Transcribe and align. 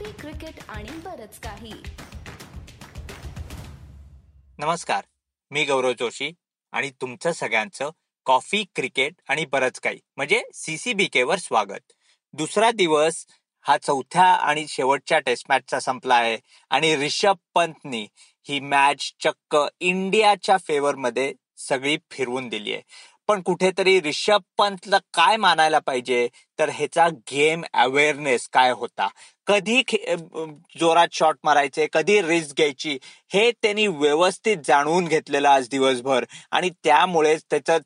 Coffee 0.00 0.12
cricket 0.20 0.60
आणि 0.68 0.90
बरच 1.04 1.38
काही. 1.38 1.72
नमस्कार. 4.58 5.02
मी 5.50 5.64
गौरव 5.64 5.92
जोशी 5.92 6.30
आणि 6.72 6.90
तुमचं 7.00 7.32
सगळ्यांचं 7.32 7.90
कॉफी 8.26 8.62
क्रिकेट 8.74 9.14
आणि 9.28 9.44
बरंच 9.44 9.80
काही 9.80 9.98
म्हणजे 10.16 10.42
सीसीबीके 10.54 11.22
वर 11.22 11.36
स्वागत. 11.36 11.92
दुसरा 12.34 12.70
दिवस 12.70 13.24
हा 13.64 13.76
चौथ्या 13.76 14.24
आणि 14.24 14.66
शेवटच्या 14.68 15.18
टेस्ट 15.18 15.46
मॅचचा 15.48 15.80
संपला 15.80 16.14
आहे 16.14 16.38
आणि 16.70 16.96
रिषभ 16.96 17.36
पंतनी 17.54 18.06
ही 18.48 18.60
मॅच 18.60 19.12
चक्क 19.20 19.56
इंडियाच्या 19.80 20.56
फेवर 20.58 20.94
मध्ये 20.94 21.32
सगळी 21.58 21.96
फिरवून 22.10 22.48
दिली 22.48 22.72
आहे 22.72 22.82
पण 23.30 23.40
कुठेतरी 23.40 24.00
रिषभ 24.00 24.40
पंतला 24.58 24.98
काय 25.14 25.36
मानायला 25.36 25.78
पाहिजे? 25.78 26.28
तर 26.58 26.70
ह्याचा 26.74 27.08
गेम 27.08 27.62
अवेअरनेस 27.74 28.48
काय 28.52 28.70
होता? 28.70 29.08
कधी 29.46 29.82
जोरात 30.80 31.08
शॉट 31.12 31.36
मारायचे 31.44 31.86
कधी 31.92 32.20
रिस्क 32.22 32.56
घ्यायची 32.56 32.98
हे 33.32 33.50
त्यांनी 33.62 33.86
व्यवस्थित 33.86 34.56
जाणून 34.64 35.04
घेतलेलं 35.04 35.48
आज 35.48 35.68
दिवसभर. 35.68 36.24
आणि 36.50 36.70
त्यामुळेच 36.84 37.44
त्याचं 37.50 37.78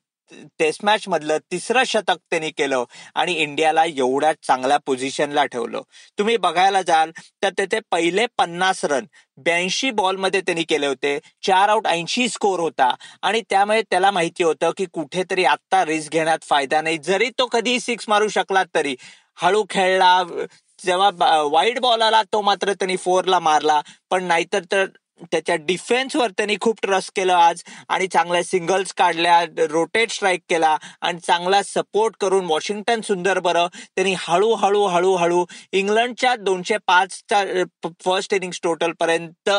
टेस्ट 0.59 0.84
मॅच 0.84 1.09
मधलं 1.09 1.38
तिसरं 1.52 1.83
शतक 1.87 2.16
त्यांनी 2.30 2.51
केलं 2.51 2.84
आणि 3.15 3.33
इंडियाला 3.33 3.84
एवढ्या 3.84 4.33
चांगल्या 4.42 4.79
पोझिशनला 4.87 5.45
ठेवलं. 5.47 5.80
तुम्ही 6.19 6.37
बघायला 6.37 6.83
जाल 6.83 7.11
तर 7.42 7.51
त्याचे 7.51 7.80
पहिले 7.91 8.27
पन्नास 8.39 8.84
रन 8.84 9.05
ब्याऐंशी 9.39 9.91
बॉलमध्ये 9.91 10.41
त्यांनी 10.41 10.62
केले 10.65 10.87
होते. 10.87 11.19
चार 11.42 11.69
आउट 11.69 11.87
ऐंशी 11.87 12.28
स्कोर 12.28 12.61
होता. 12.61 12.95
आणि 13.23 13.41
त्यामुळे 13.51 13.83
त्याला 13.83 14.11
माहिती 14.11 14.42
होतं 14.45 14.70
की 14.77 14.87
कुठेतरी 14.92 15.45
आत्ता 15.45 15.84
रिस्क 15.84 16.12
घेण्यात 16.12 16.39
फायदा 16.42 16.80
नाही. 16.83 16.98
जरी 16.98 17.30
तो 17.39 17.47
कधी 17.47 17.78
सिक्स 17.80 18.09
मारू 18.09 18.28
शकला 18.28 18.62
तरी. 18.75 18.95
हळू 19.37 19.64
खेळला 19.70 20.23
जेव्हा 20.87 21.11
वाईट 21.42 21.78
बॉल 21.80 22.03
आला 22.03 22.23
तो 22.23 22.41
मात्र 22.42 22.73
त्यांनी 22.73 22.97
फोरला 22.97 23.39
मारला. 23.39 23.80
पण 24.11 24.25
नाहीतर 24.25 24.61
तर 24.73 24.86
त्याच्या 25.33 25.55
डिफेन्सवर 25.61 26.31
त्यांनी 26.31 26.57
खूप 26.61 26.79
ट्रस्ट 26.83 27.11
केलं 27.17 27.33
आज. 27.33 27.62
आणि 27.89 28.07
चांगल्या 28.07 28.43
सिंगल्स 28.45 28.93
काढल्या 28.95 29.41
रोटेट 29.70 30.11
स्ट्राईक 30.11 30.41
केला 30.48 30.77
आणि 31.01 31.19
चांगला 31.19 31.62
सपोर्ट 31.62 32.17
करून 32.20 32.45
वॉशिंग्टन 32.45 33.01
सुंदर 33.01 33.39
बरं. 33.41 33.67
त्यांनी 33.97 34.15
हळूहळू 34.19 34.85
हळूहळू 34.87 35.45
इंग्लंडच्या 35.73 36.35
दोनशे 36.37 36.77
पाचच्या 36.87 37.45
फर्स्ट 38.05 38.35
इनिंग्स 38.35 38.61
टोटल 38.62 38.92
पर्यंत 39.01 39.51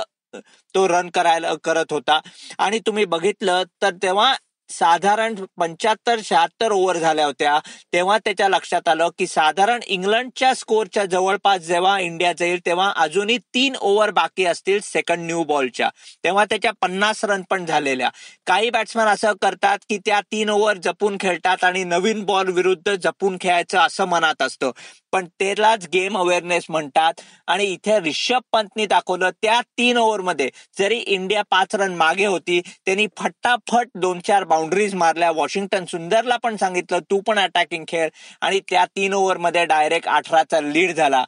तो 0.75 0.87
रन 0.87 1.09
करायला 1.09 1.53
करत 1.63 1.91
होता. 1.91 2.19
आणि 2.59 2.79
तुम्ही 2.79 3.05
बघितलं 3.05 3.63
तर 3.81 3.91
तेव्हा 4.03 4.33
साधारण 4.69 5.35
पंच्याहत्तर 5.57 6.19
शहात्तर 6.23 6.71
ओव्हर 6.71 6.97
झाल्या 6.97 7.25
होत्या. 7.25 7.59
तेव्हा 7.93 8.17
त्याच्या 8.17 8.47
लक्षात 8.49 8.87
आलं 8.87 9.09
की 9.17 9.27
साधारण 9.27 9.79
इंग्लंडच्या 9.85 10.53
स्कोरच्या 10.53 11.05
जवळपास 11.05 11.61
जेव्हा 11.61 11.99
इंडिया 11.99 12.31
जाईल 12.33 12.59
तेव्हा 12.65 12.91
अजूनही 12.95 13.37
तीन 13.53 13.75
ओव्हर 13.75 14.11
बाकी 14.11 14.45
असतील 14.45 14.79
सेकंड 14.83 15.25
न्यू 15.25 15.43
बॉलच्या 15.43 15.89
तेव्हा 16.23 16.45
त्याच्या 16.45 16.71
पन्नास 16.81 17.23
रन 17.25 17.41
पण 17.49 17.65
झालेल्या. 17.65 18.09
काही 18.47 18.69
बॅट्समॅन 18.69 19.07
असं 19.07 19.33
करतात 19.41 19.79
की 19.89 19.97
त्या 19.97 20.19
तीन 20.31 20.49
ओव्हर 20.49 20.77
जपून 20.77 21.17
खेळतात 21.19 21.63
आणि 21.63 21.83
नवीन 21.83 22.23
बॉल 22.25 22.49
विरुद्ध 22.49 22.95
जपून 22.95 23.37
खेळायचं 23.41 23.79
असं 23.79 24.05
मनात 24.05 24.41
असतं. 24.41 24.71
पण 25.11 25.25
त्यालाच 25.39 25.87
गेम 25.93 26.17
अवेअरनेस 26.17 26.65
म्हणतात. 26.69 27.13
आणि 27.47 27.63
इथे 27.63 27.99
रिषभ 28.01 28.41
पंतनी 28.51 28.85
दाखवलं 28.85 29.29
त्या 29.41 29.59
तीन 29.77 29.97
ओव्हरमध्ये 29.97 30.49
जरी 30.79 30.97
इंडिया 30.97 31.41
पाच 31.49 31.75
रन 31.75 31.95
मागे 31.95 32.25
होती 32.25 32.61
त्यांनी 32.85 33.07
फटाफट 33.17 33.87
दोन 33.95 34.19
चार 34.19 34.43
बाउंड्रीज 34.55 34.93
मारल्या. 34.95 35.31
वॉशिंग्टन 35.31 35.85
सुंदरला 35.91 36.37
पण 36.43 36.55
सांगितलं 36.57 36.99
तू 37.11 37.19
पण 37.27 37.39
अटॅकिंग 37.39 37.83
खेळ. 37.87 38.09
आणि 38.41 38.59
त्या 38.69 38.85
तीन 38.95 39.13
ओव्हरमध्ये 39.13 39.65
डायरेक्ट 39.65 40.07
अठराचा 40.09 40.61
लीड 40.61 40.95
झाला. 40.95 41.23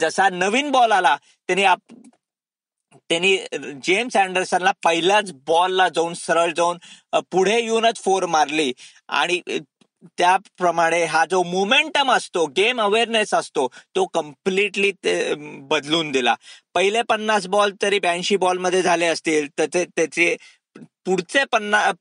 जसा 0.00 0.28
नवीन 0.30 0.70
बॉल 0.70 0.92
आला 0.92 1.16
त्यांनी 1.48 1.64
त्यांनी 3.10 3.36
जेम्स 3.84 4.16
अँडरसनला 4.16 4.70
पहिल्याच 4.84 5.30
बॉलला 5.46 5.88
जाऊन 5.94 6.14
सरळ 6.14 6.52
जाऊन 6.56 6.78
पुढे 7.32 7.60
येऊनच 7.60 8.02
फोर 8.04 8.26
मारली. 8.26 8.72
आणि 9.10 9.40
त्याप्रमाणे 10.18 11.02
हा 11.04 11.24
जो 11.30 11.42
मोमेंटम 11.42 12.10
असतो 12.12 12.44
गेम 12.56 12.80
अवेअरनेस 12.80 13.34
असतो 13.34 13.66
तो 13.96 14.04
कम्प्लिटली 14.14 14.92
बदलून 15.70 16.10
दिला. 16.12 16.34
पहिले 16.74 17.02
पन्नास 17.08 17.46
बॉल 17.46 17.72
तरी 17.82 17.98
ब्याऐंशी 17.98 18.36
बॉलमध्ये 18.36 18.82
झाले 18.82 19.06
असतील 19.06 19.48
तर 19.58 19.66
त्याचे 19.74 20.34
पुढचे 21.06 21.44
पन्नास 21.52 21.94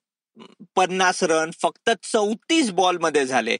पन्नास 0.75 1.23
रन 1.23 1.51
फक्त 1.61 1.89
चौतीस 2.03 2.71
बॉलमध्ये 2.71 3.25
झाले. 3.25 3.57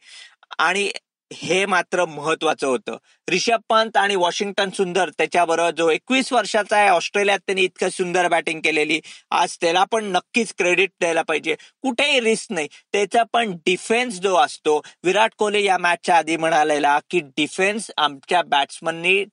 आणि 0.59 0.91
हे 1.33 1.65
मात्र 1.65 2.05
महत्वाचं 2.05 2.67
होतं. 2.67 2.97
रिषभ 3.29 3.59
पंत 3.69 3.97
आणि 3.97 4.15
वॉशिंग्टन 4.15 4.69
सुंदर 4.69 5.09
त्याच्याबरोबर 5.09 5.71
जो 5.71 5.89
एकवीस 5.89 6.31
वर्षाचा 6.33 6.77
आहे 6.77 6.89
ऑस्ट्रेलियात 6.89 7.39
त्यांनी 7.39 7.61
इतकं 7.61 7.89
सुंदर 7.89 8.27
बॅटिंग 8.27 8.61
केलेली. 8.61 8.99
आज 9.31 9.55
त्याला 9.61 9.83
पण 9.91 10.05
नक्कीच 10.05 10.53
क्रेडिट 10.57 10.91
द्यायला 10.99 11.21
पाहिजे. 11.21 11.55
कुठेही 11.81 12.19
रिस्क 12.21 12.51
नाही. 12.51 12.67
त्याचा 12.93 13.23
पण 13.33 13.51
डिफेन्स 13.65 14.19
जो 14.19 14.35
असतो 14.35 14.81
विराट 15.03 15.33
कोहली 15.37 15.63
या 15.65 15.77
मॅचच्या 15.77 16.17
आधी 16.17 16.37
म्हणालेला 16.37 16.99
की 17.09 17.19
डिफेन्स 17.37 17.91
आमच्या 17.97 18.41
बॅट्समननी 18.41 19.23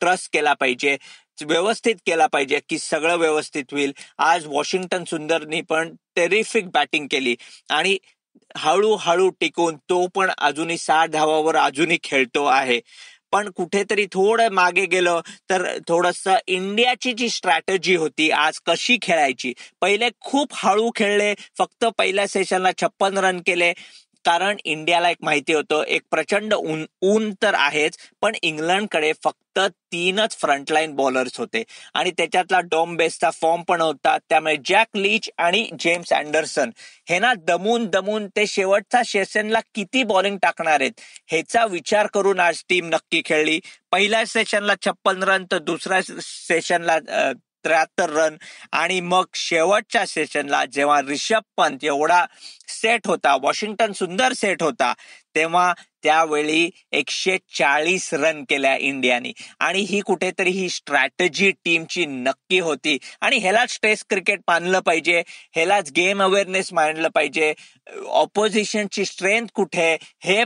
ट्रस्ट 0.00 0.32
केला 0.32 0.54
पाहिजे. 0.54 0.96
व्यवस्थित 1.42 1.94
केला 2.06 2.26
पाहिजे 2.26 2.60
की 2.68 2.78
सगळं 2.78 3.16
व्यवस्थित 3.16 3.64
होईल. 3.72 3.92
आज 4.18 4.46
वॉशिंग्टन 4.46 5.04
सुंदरनी 5.04 5.60
पण 5.60 5.94
टेरिफिक 6.16 6.70
बॅटिंग 6.70 7.06
केली. 7.10 7.36
आणि 7.70 7.98
हळूहळू 8.56 9.28
टिकून 9.30 9.76
तो 9.76 10.06
पण 10.06 10.30
अजूनही 10.38 10.78
साठ 10.78 11.08
धावावर 11.08 11.56
अजूनही 11.56 11.98
खेळतो 12.02 12.44
आहे. 12.44 12.80
पण 13.32 13.50
कुठेतरी 13.50 14.06
थोडं 14.06 14.48
मागे 14.48 14.86
गेलं 14.86 15.20
तर 15.50 15.78
थोडस 15.88 16.28
इंडियाची 16.46 17.12
जी 17.12 17.28
स्ट्रॅटजी 17.28 17.96
होती 17.96 18.30
आज 18.30 18.58
कशी 18.66 18.98
खेळायची? 19.02 19.52
पहिले 19.80 20.08
खूप 20.20 20.48
हळू 20.54 20.90
खेळले 20.96 21.34
फक्त 21.58 21.84
पहिल्या 21.98 22.28
सेशनला 22.28 22.70
छप्पन 22.80 23.18
रन 23.18 23.40
केले. 23.46 23.72
कारण 24.24 24.56
इंडियाला 24.64 25.10
एक 25.10 25.16
माहिती 25.22 25.52
होतं 25.52 25.82
एक 25.86 26.02
प्रचंड 26.10 26.54
ऊन 26.54 26.84
ऊन 27.02 27.32
तर 27.42 27.54
आहेच 27.54 27.96
पण 28.22 28.34
इंग्लंडकडे 28.42 29.12
फक्त 29.24 29.58
तीनच 29.92 30.36
फ्रंटलाईन 30.36 30.94
बॉलर्स 30.96 31.38
होते. 31.38 31.62
आणि 31.94 32.10
त्याच्यातला 32.10 32.60
डॉम 32.70 32.96
बेसचा 32.96 33.30
फॉर्म 33.32 33.62
पण 33.68 33.80
होता 33.80 34.16
त्यामुळे 34.28 34.56
जॅक 34.66 34.96
लीच 34.96 35.28
आणि 35.38 35.68
जेम्स 35.80 36.12
अँडरसन 36.12 36.70
हे 37.08 37.18
ना 37.18 37.32
दमून 37.48 37.86
दमून 37.90 38.26
ते 38.36 38.46
शेवटच्या 38.46 39.02
सेशनला 39.04 39.60
किती 39.74 40.02
बॉलिंग 40.04 40.36
टाकणार 40.42 40.80
आहेत 40.80 41.00
ह्याचा 41.28 41.64
विचार 41.66 42.06
करून 42.14 42.40
आज 42.40 42.62
टीम 42.68 42.88
नक्की 42.88 43.22
खेळली. 43.24 43.58
पहिल्या 43.92 44.24
सेशनला 44.26 44.74
छप्पन 44.84 45.22
रन 45.22 45.44
तर 45.52 45.58
दुसऱ्या 45.60 46.00
सेशनला 46.20 46.98
त्र्याहत्तर 47.64 48.10
रन 48.10 48.36
आणि 48.72 49.00
मग 49.00 49.24
शेवटच्या 49.34 50.06
सेशनला 50.06 50.64
जेव्हा 50.64 51.00
रिषभ 51.02 51.42
पंत 51.56 51.84
एवढा 51.84 52.24
सेट 52.68 53.06
होता 53.06 53.34
वॉशिंग्टन 53.42 53.92
सुंदर 53.92 54.32
सेट 54.32 54.62
होता 54.62 54.92
तेव्हा 55.34 55.72
त्यावेळी 56.02 56.70
एकशे 56.92 57.36
चाळीस 57.58 58.08
रन 58.14 58.42
केल्या 58.48 58.76
इंडियाने. 58.76 59.32
आणि 59.60 59.80
ही 59.80 60.00
कुठेतरी 60.00 60.50
ही 60.50 60.68
स्ट्रॅटजी 60.68 61.50
टीमची 61.64 62.04
नक्की 62.06 62.58
होती. 62.58 62.98
आणि 63.20 63.36
ह्यालाच 63.36 63.78
टेस्ट 63.82 64.06
क्रिकेट 64.10 64.40
मानलं 64.48 64.80
पाहिजे. 64.80 65.22
ह्यालाच 65.54 65.90
गेम 65.96 66.22
अवेअरनेस 66.22 66.72
मानलं 66.72 67.08
पाहिजे. 67.08 67.52
ऑपोजिशनची 68.06 69.04
स्ट्रेंथ 69.04 69.46
कुठे 69.54 69.96
हे 70.24 70.44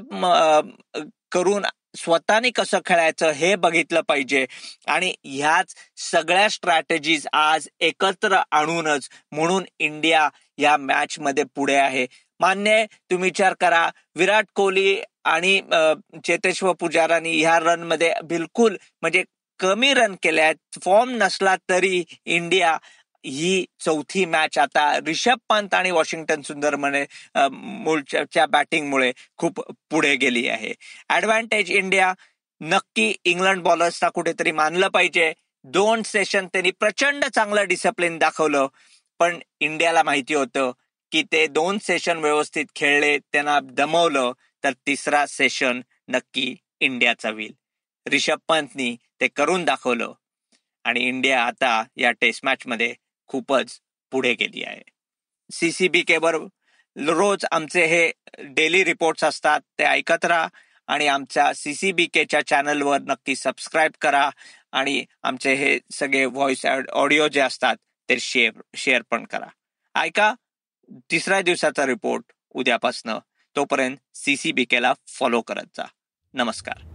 करून 1.33 1.65
स्वतःने 1.95 2.51
कसं 2.51 2.79
खेळायचं 2.87 3.31
हे 3.33 3.55
बघितलं 3.57 4.01
पाहिजे. 4.09 4.45
आणि 4.87 5.13
ह्याच 5.25 5.75
सगळ्या 6.11 6.49
स्ट्रॅटेजीज 6.51 7.27
आज 7.33 7.69
एकत्र 7.81 8.41
आणूनच 8.51 9.09
म्हणून 9.33 9.65
इंडिया 9.79 10.29
या 10.59 10.77
मॅच 10.77 11.19
मध्ये 11.19 11.45
पुढे 11.55 11.77
आहे. 11.77 12.07
मान्य 12.41 12.85
तुम्ही 13.11 13.29
विचार 13.29 13.55
करा 13.61 13.89
विराट 14.17 14.47
कोहली 14.55 15.01
आणि 15.25 15.61
चेतेश्वर 16.25 16.73
पुजारानी 16.81 17.33
ह्या 17.41 17.59
रनमध्ये 17.61 18.13
बिलकुल 18.25 18.77
म्हणजे 19.03 19.23
कमी 19.61 19.93
रन 19.95 20.15
केल्या 20.23 20.53
फॉर्म 20.83 21.11
नसला 21.23 21.55
तरी 21.71 22.03
इंडिया 22.25 22.77
ही 23.29 23.65
चौथी 23.81 24.25
मॅच 24.25 24.59
आता 24.59 24.93
रिषभ 25.07 25.39
पंत 25.49 25.75
आणि 25.75 25.91
वॉशिंग्टन 25.91 26.43
सुंदर 26.43 26.77
म्हणे 26.77 27.05
मूळच्या 27.51 28.47
बॅटिंगमुळे 28.47 29.13
खूप 29.37 29.61
पुढे 29.91 30.15
गेली 30.17 30.47
आहे. 30.49 30.73
ऍडव्हान्टेज 31.11 31.71
इंडिया 31.71 32.13
नक्की 32.61 33.13
इंग्लंड 33.25 33.63
बॉलर्सना 33.63 34.09
कुठेतरी 34.09 34.53
मानलं 34.53 34.89
पाहिजे. 34.89 35.33
दोन 35.65 36.03
सेशन 36.03 36.47
त्यांनी 36.47 36.71
प्रचंड 36.71 37.25
चांगलं 37.25 37.67
डिसिप्लिन 37.69 38.19
दाखवलं. 38.19 38.67
पण 39.21 39.39
इंडियाला 39.61 40.03
माहिती 40.03 40.35
होतं 40.35 40.71
की 41.13 41.23
ते 41.33 41.47
दोन 41.47 41.79
सेशन 41.83 42.19
व्यवस्थित 42.19 42.67
खेळले 42.75 43.19
त्यांना 43.19 43.59
दमवलं 43.63 44.33
तर 44.65 44.73
तिसरा 44.87 45.25
सेशन 45.27 45.81
नक्की 46.09 46.55
इंडियाचा 46.81 47.31
होईल. 47.31 47.53
रिषभ 48.07 48.39
पंतनी 48.49 48.97
ते 49.21 49.29
करून 49.29 49.65
दाखवलं. 49.65 50.13
आणि 50.85 51.01
इंडिया 51.01 51.43
आता 51.45 51.83
या 51.97 52.11
टेस्ट 52.11 52.45
मॅच 52.45 52.67
मध्ये 52.67 52.95
खूपच 53.29 53.81
पुढे 54.13 54.35
गेली 54.35 54.65
आहे. 54.65 54.83
सी 55.53 55.73
सी 55.73 55.89
बी 55.89 56.03
केवर 56.03 56.37
रोज 56.97 57.45
आमचे 57.51 57.85
हे 57.85 58.11
डेली 58.39 58.85
रिपोर्ट्स 58.85 59.25
असतात 59.25 59.61
ते 59.79 59.85
ऐकत 59.85 60.25
राहा 60.25 60.49
आणि 60.87 61.07
आमच्या 61.07 61.53
सी 61.53 61.75
सी 61.75 61.93
बी 61.93 62.07
केच्या 62.07 62.41
चॅनलवर 62.47 63.01
नक्की 63.01 63.37
सबस्क्राईब 63.37 63.93
करा 64.01 64.31
आणि 64.73 65.05
आमचे 65.23 65.55
हे 65.55 65.79
सगळे 65.91 66.25
व्हॉइस 66.25 66.67
ऑडिओ 66.93 67.29
जे 67.29 67.41
असतात 67.41 67.77
ते 68.09 68.19
शेअर 68.19 68.61
शेअर 68.77 69.03
पण 69.11 69.25
करा. 69.25 69.49
ऐका 69.95 70.35
तिसऱ्या 71.11 71.41
दिवसाचा 71.43 71.87
रिपोर्ट 71.87 72.33
उद्यापासनं 72.51 73.19
तोपर्यंत 73.57 73.97
सी 74.15 74.37
सी 74.37 74.53
बी 74.53 74.65
केला 74.65 74.93
फॉलो 75.07 75.41
करत 75.43 75.77
जा. 75.77 75.85
नमस्कार. 76.35 76.88